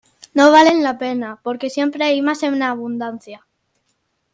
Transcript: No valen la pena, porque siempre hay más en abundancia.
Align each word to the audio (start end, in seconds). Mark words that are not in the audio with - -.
No 0.37 0.51
valen 0.51 0.81
la 0.81 0.97
pena, 0.97 1.39
porque 1.43 1.69
siempre 1.69 2.03
hay 2.05 2.23
más 2.23 2.41
en 2.41 2.63
abundancia. 2.63 3.45